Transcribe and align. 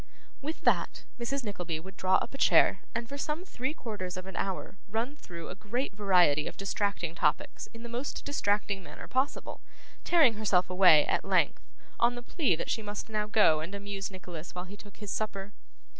With 0.41 0.61
that, 0.61 1.05
Mrs. 1.19 1.43
Nickleby 1.43 1.79
would 1.79 1.95
draw 1.95 2.15
up 2.15 2.33
a 2.33 2.37
chair, 2.39 2.81
and 2.95 3.07
for 3.07 3.19
some 3.19 3.45
three 3.45 3.71
quarters 3.75 4.17
of 4.17 4.25
an 4.25 4.35
hour 4.35 4.79
run 4.87 5.15
through 5.15 5.49
a 5.49 5.53
great 5.53 5.93
variety 5.93 6.47
of 6.47 6.57
distracting 6.57 7.13
topics 7.13 7.67
in 7.71 7.83
the 7.83 7.87
most 7.87 8.25
distracting 8.25 8.81
manner 8.81 9.07
possible; 9.07 9.61
tearing 10.03 10.33
herself 10.33 10.71
away, 10.71 11.05
at 11.05 11.23
length, 11.23 11.61
on 11.99 12.15
the 12.15 12.23
plea 12.23 12.55
that 12.55 12.71
she 12.71 12.81
must 12.81 13.09
now 13.09 13.27
go 13.27 13.59
and 13.59 13.75
amuse 13.75 14.09
Nicholas 14.09 14.55
while 14.55 14.65
he 14.65 14.75
took 14.75 14.97
his 14.97 15.11
supper. 15.11 15.53